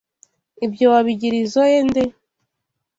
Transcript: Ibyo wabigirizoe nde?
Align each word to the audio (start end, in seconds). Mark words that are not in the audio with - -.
Ibyo 0.65 0.85
wabigirizoe 0.93 1.73
nde? 1.87 2.03